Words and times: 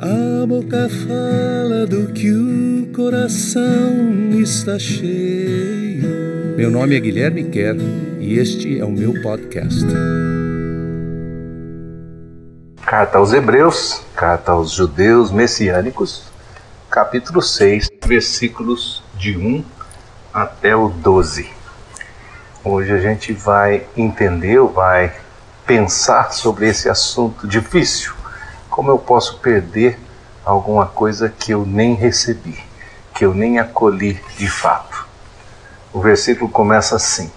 A 0.00 0.46
boca 0.46 0.88
fala 0.88 1.84
do 1.84 2.12
que 2.12 2.30
o 2.30 2.92
coração 2.94 4.30
está 4.40 4.78
cheio. 4.78 6.54
Meu 6.56 6.70
nome 6.70 6.96
é 6.96 7.00
Guilherme 7.00 7.42
Kerr 7.50 7.78
e 8.20 8.38
este 8.38 8.78
é 8.78 8.84
o 8.84 8.92
meu 8.92 9.20
podcast. 9.20 9.84
Carta 12.86 13.18
aos 13.18 13.32
Hebreus, 13.32 14.00
carta 14.14 14.52
aos 14.52 14.70
judeus 14.70 15.32
messiânicos, 15.32 16.22
capítulo 16.88 17.42
6, 17.42 17.88
versículos 18.06 19.02
de 19.16 19.36
1 19.36 19.64
até 20.32 20.76
o 20.76 20.90
12. 20.90 21.50
Hoje 22.62 22.92
a 22.92 23.00
gente 23.00 23.32
vai 23.32 23.84
entender, 23.96 24.60
vai 24.60 25.12
pensar 25.66 26.32
sobre 26.32 26.68
esse 26.68 26.88
assunto 26.88 27.48
difícil 27.48 28.17
como 28.78 28.92
eu 28.92 28.98
posso 28.98 29.38
perder 29.38 29.98
alguma 30.44 30.86
coisa 30.86 31.28
que 31.28 31.50
eu 31.50 31.66
nem 31.66 31.94
recebi, 31.94 32.56
que 33.12 33.24
eu 33.24 33.34
nem 33.34 33.58
acolhi 33.58 34.22
de 34.36 34.48
fato? 34.48 35.04
O 35.92 36.00
versículo 36.00 36.48
começa 36.48 36.94
assim: 36.94 37.28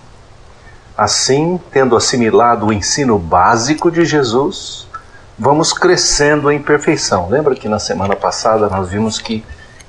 Assim, 0.96 1.60
tendo 1.72 1.96
assimilado 1.96 2.68
o 2.68 2.72
ensino 2.72 3.18
básico 3.18 3.90
de 3.90 4.06
Jesus, 4.06 4.88
vamos 5.36 5.74
crescendo 5.74 6.52
em 6.52 6.62
perfeição. 6.62 7.28
Lembra 7.28 7.56
que 7.56 7.68
na 7.68 7.80
semana 7.80 8.16
passada 8.16 8.70
nós 8.70 8.90
vimos 8.90 9.18
que 9.18 9.44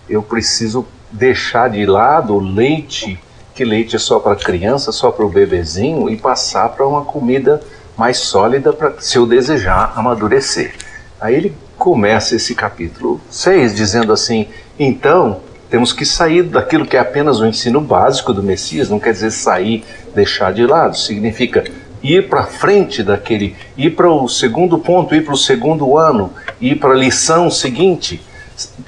eu 0.08 0.22
preciso 0.22 0.86
deixar 1.10 1.68
de 1.68 1.84
lado 1.84 2.32
o 2.32 2.40
leite, 2.40 3.22
que 3.54 3.62
leite 3.62 3.94
é 3.94 3.98
só 3.98 4.18
para 4.18 4.36
criança, 4.36 4.90
só 4.90 5.10
para 5.10 5.26
o 5.26 5.28
bebezinho, 5.28 6.08
e 6.08 6.16
passar 6.16 6.70
para 6.70 6.88
uma 6.88 7.04
comida 7.04 7.60
mais 7.94 8.16
sólida 8.16 8.72
para 8.72 8.98
se 9.00 9.18
eu 9.18 9.26
desejar 9.26 9.92
amadurecer. 9.94 10.91
Aí 11.22 11.36
ele 11.36 11.54
começa 11.78 12.34
esse 12.34 12.52
capítulo 12.52 13.20
6 13.30 13.76
dizendo 13.76 14.12
assim: 14.12 14.48
então 14.76 15.40
temos 15.70 15.92
que 15.92 16.04
sair 16.04 16.42
daquilo 16.42 16.84
que 16.84 16.96
é 16.96 17.00
apenas 17.00 17.38
o 17.38 17.46
ensino 17.46 17.80
básico 17.80 18.32
do 18.32 18.42
Messias, 18.42 18.90
não 18.90 18.98
quer 18.98 19.12
dizer 19.12 19.30
sair, 19.30 19.84
deixar 20.12 20.52
de 20.52 20.66
lado, 20.66 20.98
significa 20.98 21.62
ir 22.02 22.28
para 22.28 22.42
frente 22.44 23.04
daquele, 23.04 23.54
ir 23.76 23.90
para 23.90 24.10
o 24.10 24.28
segundo 24.28 24.76
ponto, 24.80 25.14
ir 25.14 25.24
para 25.24 25.32
o 25.32 25.38
segundo 25.38 25.96
ano, 25.96 26.32
ir 26.60 26.74
para 26.80 26.90
a 26.90 26.98
lição 26.98 27.48
seguinte, 27.48 28.20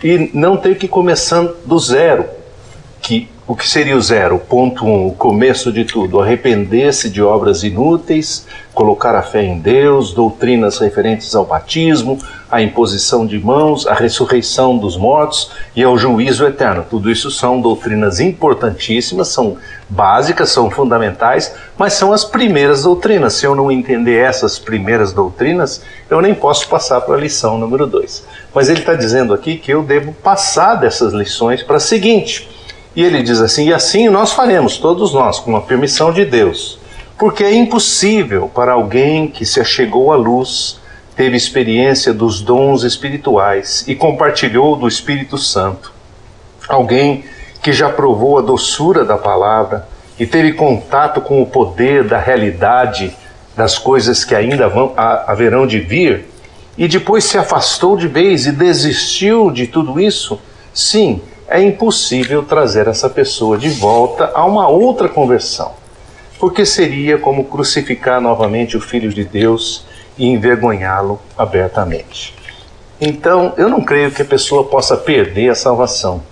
e 0.02 0.30
não 0.34 0.56
ter 0.56 0.76
que 0.76 0.88
começar 0.88 1.48
do 1.64 1.78
zero, 1.78 2.26
que 3.00 3.28
o 3.46 3.54
que 3.54 3.68
seria 3.68 3.94
o 3.94 4.00
zero? 4.00 4.38
Ponto 4.38 4.86
um, 4.86 5.08
o 5.08 5.12
começo 5.12 5.70
de 5.70 5.84
tudo. 5.84 6.18
Arrepender-se 6.18 7.10
de 7.10 7.20
obras 7.20 7.62
inúteis, 7.62 8.46
colocar 8.72 9.14
a 9.14 9.20
fé 9.20 9.42
em 9.44 9.58
Deus, 9.58 10.14
doutrinas 10.14 10.78
referentes 10.78 11.34
ao 11.34 11.44
batismo, 11.44 12.18
à 12.50 12.62
imposição 12.62 13.26
de 13.26 13.38
mãos, 13.38 13.86
à 13.86 13.92
ressurreição 13.92 14.78
dos 14.78 14.96
mortos 14.96 15.50
e 15.76 15.82
ao 15.84 15.98
juízo 15.98 16.46
eterno. 16.46 16.86
Tudo 16.88 17.10
isso 17.10 17.30
são 17.30 17.60
doutrinas 17.60 18.18
importantíssimas, 18.18 19.28
são 19.28 19.58
básicas, 19.90 20.48
são 20.48 20.70
fundamentais, 20.70 21.54
mas 21.76 21.92
são 21.92 22.14
as 22.14 22.24
primeiras 22.24 22.84
doutrinas. 22.84 23.34
Se 23.34 23.44
eu 23.44 23.54
não 23.54 23.70
entender 23.70 24.20
essas 24.20 24.58
primeiras 24.58 25.12
doutrinas, 25.12 25.82
eu 26.08 26.22
nem 26.22 26.34
posso 26.34 26.66
passar 26.66 27.02
para 27.02 27.14
a 27.14 27.20
lição 27.20 27.58
número 27.58 27.86
dois. 27.86 28.24
Mas 28.54 28.70
ele 28.70 28.80
está 28.80 28.94
dizendo 28.94 29.34
aqui 29.34 29.58
que 29.58 29.70
eu 29.70 29.82
devo 29.82 30.14
passar 30.14 30.76
dessas 30.76 31.12
lições 31.12 31.62
para 31.62 31.76
a 31.76 31.80
seguinte 31.80 32.53
e 32.96 33.02
ele 33.02 33.22
diz 33.22 33.40
assim: 33.40 33.68
E 33.68 33.74
assim 33.74 34.08
nós 34.08 34.32
faremos, 34.32 34.78
todos 34.78 35.12
nós, 35.12 35.38
com 35.38 35.56
a 35.56 35.60
permissão 35.60 36.12
de 36.12 36.24
Deus. 36.24 36.78
Porque 37.18 37.44
é 37.44 37.54
impossível 37.54 38.50
para 38.52 38.72
alguém 38.72 39.28
que 39.28 39.44
se 39.44 39.60
achegou 39.60 40.12
à 40.12 40.16
luz, 40.16 40.80
teve 41.16 41.36
experiência 41.36 42.12
dos 42.12 42.40
dons 42.40 42.82
espirituais 42.82 43.84
e 43.86 43.94
compartilhou 43.94 44.76
do 44.76 44.88
Espírito 44.88 45.38
Santo, 45.38 45.92
alguém 46.68 47.24
que 47.62 47.72
já 47.72 47.88
provou 47.88 48.38
a 48.38 48.42
doçura 48.42 49.04
da 49.04 49.16
palavra 49.16 49.88
e 50.18 50.26
teve 50.26 50.52
contato 50.52 51.20
com 51.20 51.40
o 51.40 51.46
poder 51.46 52.04
da 52.04 52.18
realidade 52.18 53.16
das 53.56 53.78
coisas 53.78 54.24
que 54.24 54.34
ainda 54.34 54.68
vão, 54.68 54.92
haverão 54.96 55.66
de 55.66 55.78
vir, 55.78 56.26
e 56.76 56.88
depois 56.88 57.24
se 57.24 57.38
afastou 57.38 57.96
de 57.96 58.08
vez 58.08 58.46
e 58.46 58.52
desistiu 58.52 59.50
de 59.50 59.68
tudo 59.68 60.00
isso, 60.00 60.40
sim, 60.72 61.22
é 61.48 61.60
impossível 61.62 62.42
trazer 62.42 62.88
essa 62.88 63.08
pessoa 63.08 63.58
de 63.58 63.68
volta 63.68 64.30
a 64.34 64.44
uma 64.44 64.68
outra 64.68 65.08
conversão, 65.08 65.72
porque 66.38 66.64
seria 66.64 67.18
como 67.18 67.44
crucificar 67.44 68.20
novamente 68.20 68.76
o 68.76 68.80
Filho 68.80 69.12
de 69.12 69.24
Deus 69.24 69.84
e 70.16 70.26
envergonhá-lo 70.26 71.20
abertamente. 71.36 72.34
Então, 73.00 73.52
eu 73.56 73.68
não 73.68 73.82
creio 73.82 74.10
que 74.10 74.22
a 74.22 74.24
pessoa 74.24 74.64
possa 74.64 74.96
perder 74.96 75.50
a 75.50 75.54
salvação, 75.54 76.22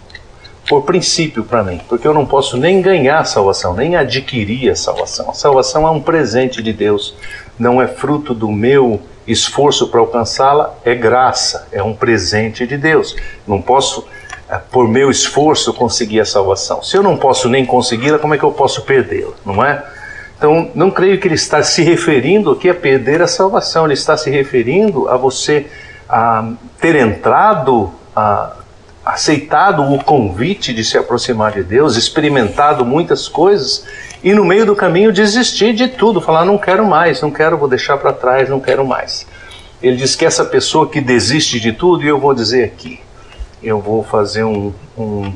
por 0.68 0.82
princípio 0.82 1.44
para 1.44 1.62
mim, 1.62 1.80
porque 1.88 2.06
eu 2.06 2.14
não 2.14 2.24
posso 2.24 2.56
nem 2.56 2.80
ganhar 2.80 3.18
a 3.18 3.24
salvação, 3.24 3.74
nem 3.74 3.96
adquirir 3.96 4.70
a 4.70 4.76
salvação. 4.76 5.30
A 5.30 5.34
salvação 5.34 5.86
é 5.86 5.90
um 5.90 6.00
presente 6.00 6.62
de 6.62 6.72
Deus, 6.72 7.14
não 7.58 7.82
é 7.82 7.86
fruto 7.86 8.32
do 8.32 8.50
meu 8.50 9.00
esforço 9.26 9.88
para 9.88 10.00
alcançá-la, 10.00 10.74
é 10.84 10.94
graça, 10.94 11.68
é 11.72 11.82
um 11.82 11.94
presente 11.94 12.66
de 12.66 12.76
Deus. 12.76 13.16
Não 13.46 13.60
posso 13.60 14.06
por 14.58 14.88
meu 14.88 15.10
esforço 15.10 15.72
conseguir 15.72 16.20
a 16.20 16.24
salvação. 16.24 16.82
Se 16.82 16.96
eu 16.96 17.02
não 17.02 17.16
posso 17.16 17.48
nem 17.48 17.64
consegui-la, 17.64 18.18
como 18.18 18.34
é 18.34 18.38
que 18.38 18.44
eu 18.44 18.50
posso 18.50 18.82
perdê-la, 18.82 19.32
não 19.44 19.64
é? 19.64 19.82
Então, 20.36 20.70
não 20.74 20.90
creio 20.90 21.20
que 21.20 21.28
ele 21.28 21.36
está 21.36 21.62
se 21.62 21.82
referindo 21.82 22.50
aqui 22.50 22.68
a 22.68 22.74
perder 22.74 23.22
a 23.22 23.28
salvação, 23.28 23.84
ele 23.84 23.94
está 23.94 24.16
se 24.16 24.28
referindo 24.28 25.08
a 25.08 25.16
você 25.16 25.66
a 26.08 26.52
ter 26.80 26.96
entrado, 26.96 27.92
a, 28.14 28.56
aceitado 29.04 29.82
o 29.82 30.02
convite 30.02 30.74
de 30.74 30.84
se 30.84 30.98
aproximar 30.98 31.52
de 31.52 31.62
Deus, 31.62 31.96
experimentado 31.96 32.84
muitas 32.84 33.28
coisas 33.28 33.86
e 34.22 34.34
no 34.34 34.44
meio 34.44 34.66
do 34.66 34.76
caminho 34.76 35.12
desistir 35.12 35.72
de 35.72 35.88
tudo, 35.88 36.20
falar 36.20 36.44
não 36.44 36.58
quero 36.58 36.86
mais, 36.86 37.20
não 37.20 37.30
quero, 37.30 37.56
vou 37.56 37.68
deixar 37.68 37.96
para 37.98 38.12
trás, 38.12 38.48
não 38.48 38.60
quero 38.60 38.86
mais. 38.86 39.26
Ele 39.82 39.96
diz 39.96 40.14
que 40.14 40.24
essa 40.24 40.44
pessoa 40.44 40.88
que 40.88 41.00
desiste 41.00 41.58
de 41.58 41.72
tudo, 41.72 42.04
e 42.04 42.08
eu 42.08 42.20
vou 42.20 42.32
dizer 42.32 42.64
aqui, 42.64 43.00
eu 43.62 43.80
vou 43.80 44.02
fazer 44.02 44.44
um, 44.44 44.72
um 44.98 45.32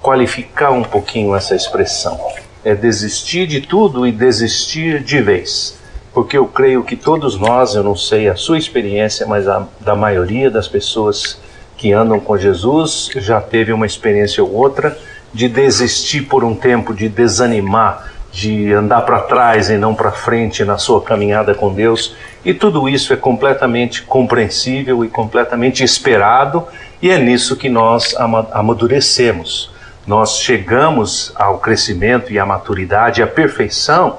qualificar 0.00 0.70
um 0.70 0.82
pouquinho 0.82 1.34
essa 1.34 1.56
expressão. 1.56 2.20
É 2.64 2.74
desistir 2.74 3.46
de 3.46 3.60
tudo 3.60 4.06
e 4.06 4.12
desistir 4.12 5.02
de 5.02 5.20
vez. 5.20 5.78
Porque 6.12 6.36
eu 6.38 6.46
creio 6.46 6.84
que 6.84 6.94
todos 6.94 7.38
nós, 7.38 7.74
eu 7.74 7.82
não 7.82 7.96
sei 7.96 8.28
a 8.28 8.36
sua 8.36 8.56
experiência, 8.56 9.26
mas 9.26 9.48
a 9.48 9.66
da 9.80 9.96
maioria 9.96 10.50
das 10.50 10.68
pessoas 10.68 11.38
que 11.76 11.92
andam 11.92 12.20
com 12.20 12.38
Jesus 12.38 13.10
já 13.16 13.40
teve 13.40 13.72
uma 13.72 13.86
experiência 13.86 14.42
ou 14.42 14.52
outra 14.52 14.96
de 15.32 15.48
desistir 15.48 16.22
por 16.22 16.44
um 16.44 16.54
tempo, 16.54 16.94
de 16.94 17.08
desanimar, 17.08 18.12
de 18.30 18.72
andar 18.72 19.02
para 19.02 19.20
trás 19.20 19.70
e 19.70 19.76
não 19.76 19.94
para 19.94 20.12
frente 20.12 20.64
na 20.64 20.78
sua 20.78 21.02
caminhada 21.02 21.54
com 21.54 21.72
Deus. 21.72 22.14
E 22.44 22.54
tudo 22.54 22.88
isso 22.88 23.12
é 23.12 23.16
completamente 23.16 24.02
compreensível 24.02 25.04
e 25.04 25.08
completamente 25.08 25.82
esperado 25.82 26.64
e 27.04 27.10
é 27.10 27.18
nisso 27.18 27.54
que 27.54 27.68
nós 27.68 28.16
amadurecemos. 28.50 29.70
Nós 30.06 30.38
chegamos 30.38 31.32
ao 31.34 31.58
crescimento 31.58 32.32
e 32.32 32.38
à 32.38 32.46
maturidade, 32.46 33.22
à 33.22 33.26
perfeição, 33.26 34.16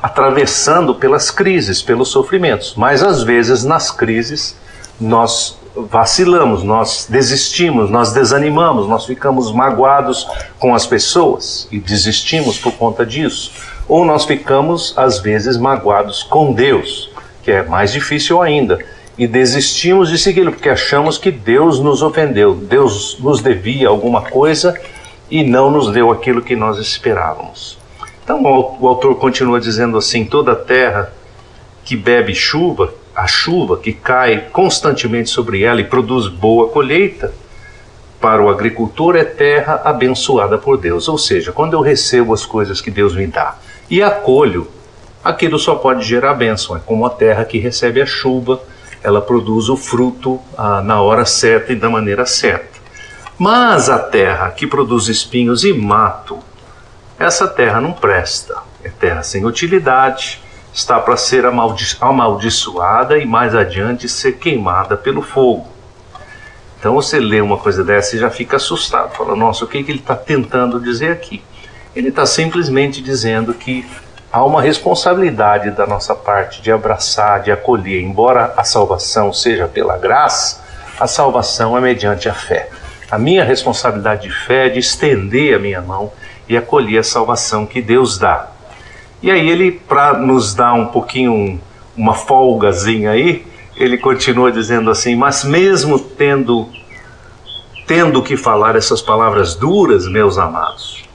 atravessando 0.00 0.94
pelas 0.94 1.32
crises, 1.32 1.82
pelos 1.82 2.10
sofrimentos. 2.10 2.76
Mas 2.76 3.02
às 3.02 3.24
vezes 3.24 3.64
nas 3.64 3.90
crises 3.90 4.56
nós 5.00 5.58
vacilamos, 5.74 6.62
nós 6.62 7.08
desistimos, 7.10 7.90
nós 7.90 8.12
desanimamos, 8.12 8.86
nós 8.86 9.04
ficamos 9.04 9.50
magoados 9.50 10.28
com 10.60 10.76
as 10.76 10.86
pessoas 10.86 11.66
e 11.72 11.80
desistimos 11.80 12.56
por 12.56 12.70
conta 12.74 13.04
disso. 13.04 13.50
Ou 13.88 14.04
nós 14.04 14.24
ficamos, 14.24 14.94
às 14.96 15.18
vezes, 15.18 15.56
magoados 15.56 16.22
com 16.22 16.52
Deus, 16.52 17.10
que 17.42 17.50
é 17.50 17.64
mais 17.64 17.90
difícil 17.90 18.40
ainda 18.40 18.78
e 19.18 19.26
desistimos 19.26 20.10
de 20.10 20.18
segui-lo, 20.18 20.52
porque 20.52 20.68
achamos 20.68 21.16
que 21.16 21.30
Deus 21.30 21.80
nos 21.80 22.02
ofendeu, 22.02 22.54
Deus 22.54 23.18
nos 23.18 23.40
devia 23.40 23.88
alguma 23.88 24.22
coisa 24.22 24.78
e 25.30 25.42
não 25.42 25.70
nos 25.70 25.90
deu 25.90 26.10
aquilo 26.10 26.42
que 26.42 26.54
nós 26.54 26.78
esperávamos. 26.78 27.78
Então 28.22 28.42
o 28.42 28.88
autor 28.88 29.14
continua 29.16 29.60
dizendo 29.60 29.96
assim: 29.96 30.24
toda 30.24 30.52
a 30.52 30.56
terra 30.56 31.12
que 31.84 31.96
bebe 31.96 32.34
chuva, 32.34 32.92
a 33.14 33.26
chuva 33.26 33.78
que 33.78 33.92
cai 33.92 34.48
constantemente 34.52 35.30
sobre 35.30 35.62
ela 35.62 35.80
e 35.80 35.84
produz 35.84 36.28
boa 36.28 36.68
colheita, 36.68 37.32
para 38.20 38.42
o 38.42 38.50
agricultor 38.50 39.16
é 39.16 39.24
terra 39.24 39.80
abençoada 39.84 40.58
por 40.58 40.76
Deus. 40.76 41.08
Ou 41.08 41.16
seja, 41.16 41.52
quando 41.52 41.74
eu 41.74 41.80
recebo 41.80 42.34
as 42.34 42.44
coisas 42.44 42.80
que 42.80 42.90
Deus 42.90 43.14
me 43.14 43.26
dá 43.26 43.56
e 43.88 44.02
acolho, 44.02 44.68
aquilo 45.22 45.58
só 45.58 45.76
pode 45.76 46.04
gerar 46.04 46.34
bênção. 46.34 46.76
É 46.76 46.80
como 46.80 47.06
a 47.06 47.10
terra 47.10 47.44
que 47.44 47.58
recebe 47.58 48.02
a 48.02 48.06
chuva 48.06 48.60
ela 49.02 49.20
produz 49.20 49.68
o 49.68 49.76
fruto 49.76 50.40
ah, 50.56 50.80
na 50.82 51.00
hora 51.00 51.24
certa 51.24 51.72
e 51.72 51.76
da 51.76 51.88
maneira 51.88 52.26
certa. 52.26 52.76
Mas 53.38 53.90
a 53.90 53.98
terra 53.98 54.50
que 54.50 54.66
produz 54.66 55.08
espinhos 55.08 55.64
e 55.64 55.72
mato, 55.72 56.38
essa 57.18 57.46
terra 57.46 57.80
não 57.80 57.92
presta, 57.92 58.56
é 58.82 58.88
terra 58.88 59.22
sem 59.22 59.44
utilidade, 59.44 60.40
está 60.72 60.98
para 61.00 61.16
ser 61.16 61.46
amaldi 61.46 61.96
amaldiçoada 62.00 63.18
e 63.18 63.24
mais 63.24 63.54
adiante 63.54 64.08
ser 64.08 64.32
queimada 64.32 64.96
pelo 64.96 65.22
fogo. 65.22 65.66
Então 66.78 66.94
você 66.94 67.18
lê 67.18 67.40
uma 67.40 67.56
coisa 67.56 67.82
dessa 67.82 68.16
e 68.16 68.18
já 68.18 68.30
fica 68.30 68.56
assustado, 68.56 69.14
fala, 69.14 69.34
nossa, 69.34 69.64
o 69.64 69.68
que, 69.68 69.82
que 69.82 69.90
ele 69.90 69.98
está 69.98 70.14
tentando 70.14 70.78
dizer 70.78 71.10
aqui? 71.10 71.42
Ele 71.94 72.08
está 72.08 72.26
simplesmente 72.26 73.02
dizendo 73.02 73.54
que 73.54 73.86
há 74.36 74.44
uma 74.44 74.60
responsabilidade 74.60 75.70
da 75.70 75.86
nossa 75.86 76.14
parte 76.14 76.60
de 76.60 76.70
abraçar, 76.70 77.40
de 77.40 77.50
acolher, 77.50 78.02
embora 78.02 78.52
a 78.54 78.64
salvação 78.64 79.32
seja 79.32 79.66
pela 79.66 79.96
graça, 79.96 80.62
a 81.00 81.06
salvação 81.06 81.74
é 81.74 81.80
mediante 81.80 82.28
a 82.28 82.34
fé. 82.34 82.68
A 83.10 83.18
minha 83.18 83.42
responsabilidade 83.42 84.28
de 84.28 84.30
fé 84.30 84.66
é 84.66 84.68
de 84.68 84.78
estender 84.78 85.56
a 85.56 85.58
minha 85.58 85.80
mão 85.80 86.12
e 86.46 86.54
acolher 86.54 86.98
a 86.98 87.02
salvação 87.02 87.64
que 87.64 87.80
Deus 87.80 88.18
dá. 88.18 88.50
E 89.22 89.30
aí 89.30 89.48
ele, 89.48 89.72
para 89.72 90.18
nos 90.18 90.54
dar 90.54 90.74
um 90.74 90.88
pouquinho 90.88 91.58
uma 91.96 92.12
folgazinha 92.12 93.12
aí, 93.12 93.46
ele 93.74 93.96
continua 93.96 94.52
dizendo 94.52 94.90
assim: 94.90 95.16
Mas 95.16 95.44
mesmo 95.44 95.98
tendo, 95.98 96.68
tendo 97.86 98.22
que 98.22 98.36
falar 98.36 98.76
essas 98.76 99.00
palavras 99.00 99.54
duras, 99.54 100.06
meus 100.06 100.36
amados, 100.36 101.05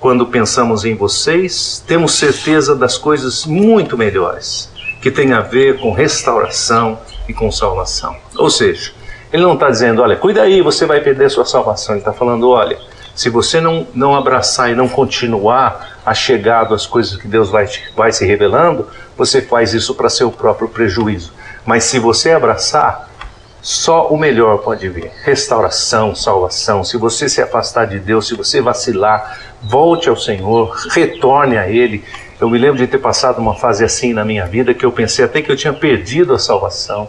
quando 0.00 0.26
pensamos 0.26 0.84
em 0.84 0.94
vocês, 0.94 1.82
temos 1.86 2.14
certeza 2.14 2.74
das 2.74 2.96
coisas 2.96 3.44
muito 3.44 3.98
melhores, 3.98 4.70
que 5.02 5.10
tem 5.10 5.32
a 5.32 5.40
ver 5.40 5.78
com 5.80 5.92
restauração 5.92 6.98
e 7.28 7.34
com 7.34 7.50
salvação. 7.50 8.16
Ou 8.36 8.48
seja, 8.48 8.92
ele 9.32 9.42
não 9.42 9.54
está 9.54 9.68
dizendo, 9.68 10.00
olha, 10.00 10.16
cuida 10.16 10.42
aí, 10.42 10.62
você 10.62 10.86
vai 10.86 11.00
perder 11.00 11.30
sua 11.30 11.44
salvação. 11.44 11.94
Ele 11.94 12.00
está 12.00 12.12
falando, 12.12 12.48
olha, 12.48 12.78
se 13.14 13.28
você 13.28 13.60
não, 13.60 13.86
não 13.92 14.14
abraçar 14.14 14.70
e 14.70 14.74
não 14.74 14.88
continuar 14.88 15.98
achegado 16.06 16.74
às 16.74 16.86
coisas 16.86 17.16
que 17.16 17.26
Deus 17.26 17.50
vai, 17.50 17.68
vai 17.96 18.12
se 18.12 18.24
revelando, 18.24 18.86
você 19.16 19.42
faz 19.42 19.74
isso 19.74 19.94
para 19.94 20.08
seu 20.08 20.30
próprio 20.30 20.68
prejuízo. 20.68 21.32
Mas 21.66 21.84
se 21.84 21.98
você 21.98 22.30
abraçar, 22.30 23.10
só 23.60 24.08
o 24.08 24.16
melhor 24.16 24.58
pode 24.58 24.88
vir: 24.88 25.10
restauração, 25.24 26.14
salvação. 26.14 26.84
Se 26.84 26.96
você 26.96 27.28
se 27.28 27.42
afastar 27.42 27.86
de 27.86 27.98
Deus, 27.98 28.28
se 28.28 28.34
você 28.34 28.60
vacilar, 28.60 29.38
volte 29.62 30.08
ao 30.08 30.16
Senhor, 30.16 30.76
retorne 30.90 31.58
a 31.58 31.68
Ele. 31.68 32.04
Eu 32.40 32.48
me 32.48 32.56
lembro 32.56 32.78
de 32.78 32.86
ter 32.86 32.98
passado 32.98 33.38
uma 33.38 33.54
fase 33.54 33.84
assim 33.84 34.12
na 34.12 34.24
minha 34.24 34.46
vida 34.46 34.72
que 34.72 34.86
eu 34.86 34.92
pensei 34.92 35.24
até 35.24 35.42
que 35.42 35.50
eu 35.50 35.56
tinha 35.56 35.72
perdido 35.72 36.32
a 36.32 36.38
salvação. 36.38 37.08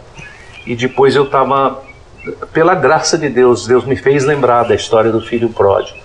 E 0.66 0.74
depois 0.74 1.14
eu 1.14 1.24
estava, 1.24 1.82
pela 2.52 2.74
graça 2.74 3.16
de 3.16 3.28
Deus, 3.28 3.66
Deus 3.66 3.84
me 3.84 3.94
fez 3.94 4.24
lembrar 4.24 4.64
da 4.64 4.74
história 4.74 5.12
do 5.12 5.20
filho 5.20 5.48
pródigo. 5.50 5.98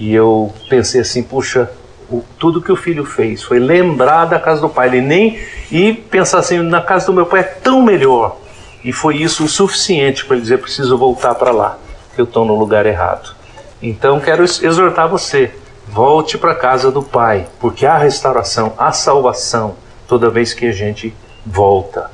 E 0.00 0.12
eu 0.12 0.52
pensei 0.68 1.02
assim: 1.02 1.22
puxa, 1.22 1.70
o, 2.10 2.24
tudo 2.36 2.60
que 2.60 2.72
o 2.72 2.76
filho 2.76 3.04
fez 3.04 3.42
foi 3.44 3.60
lembrar 3.60 4.24
da 4.24 4.40
casa 4.40 4.60
do 4.60 4.68
pai. 4.68 4.88
Ele 4.88 5.00
nem 5.00 5.38
e 5.70 5.92
pensar 5.92 6.40
assim: 6.40 6.58
na 6.58 6.80
casa 6.80 7.06
do 7.06 7.12
meu 7.12 7.26
pai 7.26 7.40
é 7.40 7.44
tão 7.44 7.80
melhor. 7.80 8.36
E 8.84 8.92
foi 8.92 9.16
isso 9.16 9.44
o 9.44 9.48
suficiente 9.48 10.24
para 10.24 10.36
ele 10.36 10.42
dizer: 10.42 10.58
preciso 10.58 10.96
voltar 10.96 11.34
para 11.34 11.50
lá, 11.50 11.78
eu 12.16 12.24
estou 12.24 12.44
no 12.44 12.58
lugar 12.58 12.86
errado. 12.86 13.34
Então 13.82 14.20
quero 14.20 14.44
exortar 14.44 15.08
você: 15.08 15.52
volte 15.88 16.38
para 16.38 16.52
a 16.52 16.56
casa 16.56 16.90
do 16.90 17.02
pai, 17.02 17.46
porque 17.60 17.86
há 17.86 17.96
restauração, 17.96 18.74
há 18.78 18.92
salvação 18.92 19.76
toda 20.06 20.30
vez 20.30 20.54
que 20.54 20.66
a 20.66 20.72
gente 20.72 21.14
volta. 21.44 22.10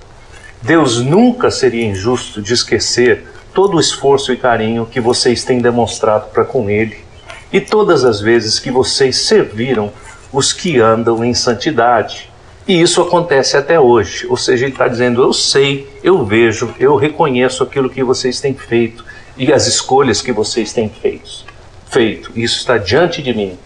Deus 0.62 1.00
nunca 1.00 1.50
seria 1.50 1.86
injusto 1.86 2.40
de 2.40 2.54
esquecer 2.54 3.26
todo 3.52 3.76
o 3.76 3.80
esforço 3.80 4.32
e 4.32 4.36
carinho 4.36 4.86
que 4.86 5.00
vocês 5.00 5.44
têm 5.44 5.60
demonstrado 5.60 6.30
para 6.30 6.44
com 6.44 6.68
Ele 6.68 7.04
e 7.52 7.60
todas 7.60 8.04
as 8.04 8.20
vezes 8.20 8.58
que 8.58 8.70
vocês 8.70 9.16
serviram 9.26 9.92
os 10.32 10.52
que 10.52 10.80
andam 10.80 11.24
em 11.24 11.32
santidade. 11.32 12.28
E 12.66 12.80
isso 12.80 13.02
acontece 13.02 13.56
até 13.56 13.78
hoje. 13.78 14.26
Ou 14.26 14.36
seja, 14.36 14.64
ele 14.64 14.72
está 14.72 14.88
dizendo: 14.88 15.22
eu 15.22 15.32
sei, 15.32 15.88
eu 16.02 16.24
vejo, 16.24 16.74
eu 16.78 16.96
reconheço 16.96 17.62
aquilo 17.62 17.90
que 17.90 18.02
vocês 18.02 18.40
têm 18.40 18.54
feito 18.54 19.04
e 19.36 19.52
as 19.52 19.66
escolhas 19.66 20.22
que 20.22 20.32
vocês 20.32 20.72
têm 20.72 20.88
feito. 20.88 21.44
Feito. 21.90 22.32
Isso 22.34 22.58
está 22.58 22.78
diante 22.78 23.22
de 23.22 23.34
mim. 23.34 23.58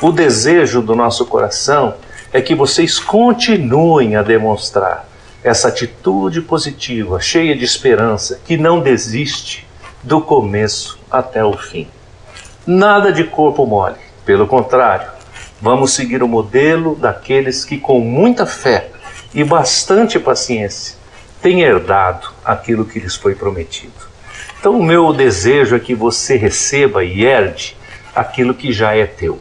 O 0.00 0.12
desejo 0.12 0.82
do 0.82 0.94
nosso 0.94 1.24
coração 1.26 1.94
é 2.32 2.40
que 2.40 2.54
vocês 2.54 2.98
continuem 2.98 4.16
a 4.16 4.22
demonstrar 4.22 5.08
essa 5.44 5.68
atitude 5.68 6.40
positiva, 6.40 7.20
cheia 7.20 7.56
de 7.56 7.64
esperança, 7.64 8.40
que 8.44 8.56
não 8.56 8.80
desiste 8.80 9.66
do 10.02 10.20
começo 10.20 10.98
até 11.10 11.44
o 11.44 11.56
fim. 11.56 11.88
Nada 12.66 13.12
de 13.12 13.24
corpo 13.24 13.66
mole, 13.66 13.96
pelo 14.24 14.46
contrário, 14.46 15.08
vamos 15.62 15.92
seguir 15.92 16.24
o 16.24 16.28
modelo 16.28 16.96
daqueles 16.96 17.64
que, 17.64 17.78
com 17.78 18.00
muita 18.00 18.44
fé 18.44 18.90
e 19.32 19.44
bastante 19.44 20.18
paciência, 20.18 20.96
têm 21.40 21.62
herdado 21.62 22.28
aquilo 22.44 22.84
que 22.84 22.98
lhes 22.98 23.14
foi 23.14 23.36
prometido. 23.36 23.92
Então, 24.58 24.78
o 24.78 24.82
meu 24.82 25.12
desejo 25.12 25.76
é 25.76 25.78
que 25.78 25.94
você 25.94 26.36
receba 26.36 27.04
e 27.04 27.24
herde 27.24 27.76
aquilo 28.14 28.54
que 28.54 28.72
já 28.72 28.96
é 28.96 29.06
teu. 29.06 29.38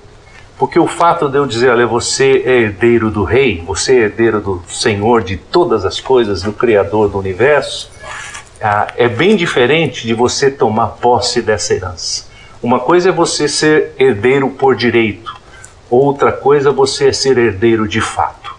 Porque 0.59 0.77
o 0.77 0.85
fato 0.85 1.27
de 1.27 1.39
eu 1.39 1.47
dizer, 1.47 1.71
olha, 1.71 1.88
você 1.88 2.44
é 2.45 2.59
herdeiro 2.59 3.09
do 3.09 3.24
Rei, 3.24 3.63
você 3.65 3.94
é 3.94 4.00
herdeiro 4.01 4.39
do 4.39 4.63
Senhor 4.69 5.24
de 5.24 5.38
todas 5.38 5.85
as 5.85 6.00
coisas, 6.00 6.44
do 6.44 6.53
Criador 6.53 7.09
do 7.09 7.17
universo, 7.17 7.91
ah, 8.62 8.94
é 8.95 9.07
bem 9.07 9.35
diferente 9.35 10.06
de 10.06 10.13
você 10.13 10.51
tomar 10.51 10.89
posse 10.89 11.41
dessa 11.41 11.74
herança. 11.74 12.25
Uma 12.62 12.79
coisa 12.79 13.09
é 13.09 13.12
você 13.12 13.47
ser 13.47 13.95
herdeiro 13.97 14.51
por 14.51 14.75
direito, 14.75 15.30
outra 15.91 16.31
coisa 16.31 16.69
é 16.69 16.73
você 16.73 17.11
ser 17.11 17.38
herdeiro 17.38 17.88
de 17.88 17.99
fato. 17.99 18.55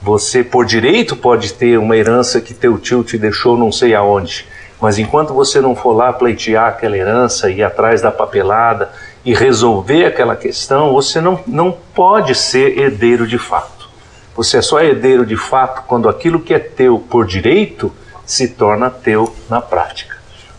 Você, 0.00 0.42
por 0.42 0.64
direito, 0.64 1.14
pode 1.14 1.52
ter 1.52 1.78
uma 1.78 1.96
herança 1.96 2.40
que 2.40 2.54
teu 2.54 2.78
tio 2.78 3.04
te 3.04 3.18
deixou 3.18 3.58
não 3.58 3.70
sei 3.70 3.94
aonde, 3.94 4.46
mas 4.80 4.98
enquanto 4.98 5.34
você 5.34 5.60
não 5.60 5.76
for 5.76 5.92
lá 5.92 6.10
pleitear 6.12 6.68
aquela 6.68 6.96
herança, 6.96 7.50
ir 7.50 7.62
atrás 7.62 8.00
da 8.00 8.10
papelada 8.10 8.90
e 9.22 9.34
resolver 9.34 10.06
aquela 10.06 10.34
questão, 10.34 10.92
você 10.92 11.20
não, 11.20 11.40
não 11.46 11.76
pode 11.94 12.34
ser 12.34 12.78
herdeiro 12.78 13.26
de 13.26 13.36
fato. 13.36 13.90
Você 14.34 14.56
é 14.56 14.62
só 14.62 14.80
herdeiro 14.80 15.26
de 15.26 15.36
fato 15.36 15.82
quando 15.86 16.08
aquilo 16.08 16.40
que 16.40 16.54
é 16.54 16.58
teu 16.58 16.98
por 16.98 17.26
direito 17.26 17.92
se 18.24 18.48
torna 18.48 18.88
teu 18.88 19.34
na 19.50 19.60
prática. 19.60 20.16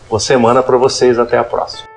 Boa 0.08 0.20
semana 0.20 0.62
para 0.62 0.76
vocês, 0.76 1.18
até 1.18 1.36
a 1.36 1.42
próxima. 1.42 1.91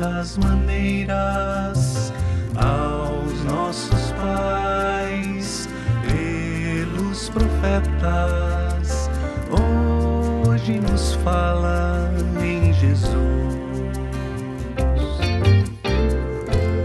Muitas 0.00 0.38
maneiras 0.38 2.10
aos 2.56 3.44
nossos 3.44 4.12
pais 4.12 5.68
pelos 6.08 7.28
profetas. 7.28 9.10
Hoje 9.50 10.80
nos 10.80 11.12
fala 11.16 12.10
em 12.42 12.72
Jesus, 12.72 13.10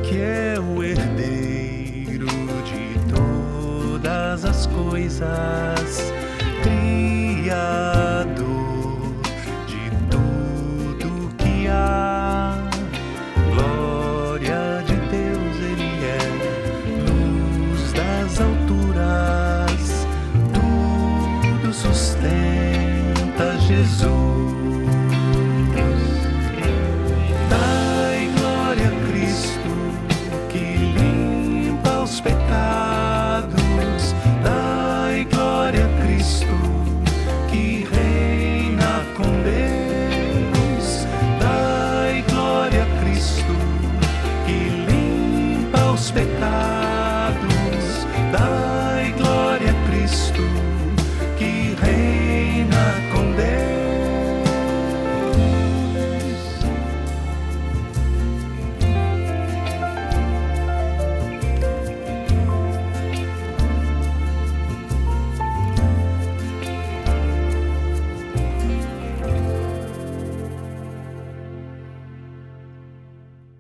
que 0.03 0.19
é 0.19 0.60
o 0.60 0.84
herdeiro 0.84 2.27
de 2.65 3.00
todas 3.13 4.43
as 4.43 4.67
coisas, 4.67 5.54